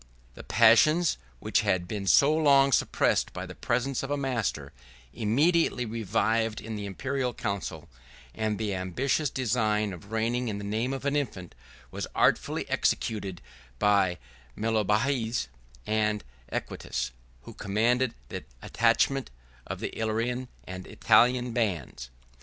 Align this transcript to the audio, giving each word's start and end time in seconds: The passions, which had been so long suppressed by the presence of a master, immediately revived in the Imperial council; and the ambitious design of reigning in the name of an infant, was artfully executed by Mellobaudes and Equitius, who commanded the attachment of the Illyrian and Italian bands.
The 0.33 0.41
passions, 0.43 1.19
which 1.39 1.61
had 1.61 1.87
been 1.87 2.07
so 2.07 2.33
long 2.35 2.71
suppressed 2.71 3.33
by 3.33 3.45
the 3.45 3.53
presence 3.53 4.01
of 4.01 4.09
a 4.09 4.17
master, 4.17 4.73
immediately 5.13 5.85
revived 5.85 6.59
in 6.59 6.75
the 6.75 6.87
Imperial 6.87 7.35
council; 7.35 7.87
and 8.33 8.57
the 8.57 8.73
ambitious 8.73 9.29
design 9.29 9.93
of 9.93 10.11
reigning 10.11 10.47
in 10.47 10.57
the 10.57 10.63
name 10.63 10.91
of 10.91 11.05
an 11.05 11.15
infant, 11.15 11.53
was 11.91 12.07
artfully 12.15 12.67
executed 12.67 13.43
by 13.77 14.17
Mellobaudes 14.55 15.49
and 15.85 16.23
Equitius, 16.51 17.11
who 17.43 17.53
commanded 17.53 18.15
the 18.29 18.43
attachment 18.63 19.29
of 19.67 19.81
the 19.81 19.95
Illyrian 19.95 20.47
and 20.65 20.87
Italian 20.87 21.53
bands. 21.53 22.09